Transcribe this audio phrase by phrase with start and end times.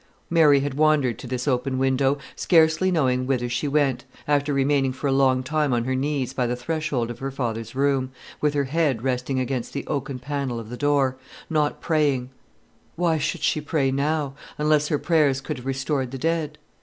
[0.31, 5.05] Mary had wandered to this open window, scarcely knowing whither she went, after remaining for
[5.05, 8.11] a long time on her knees by the threshold of her father's room,
[8.41, 11.17] with her head resting against the oaken panel of the door,
[11.51, 12.31] not praying;
[12.95, 16.57] why should she pray now, unless her prayers could have restored the dead?